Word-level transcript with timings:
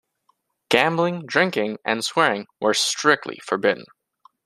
Gambling, 0.69 1.27
drinking 1.27 1.77
and 1.85 2.03
swearing 2.03 2.47
were 2.59 2.73
strictly 2.73 3.37
forbidden. 3.45 3.85